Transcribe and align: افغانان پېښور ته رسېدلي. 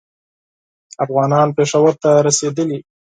افغانان 1.05 1.47
پېښور 1.57 1.93
ته 2.03 2.09
رسېدلي. 2.27 2.79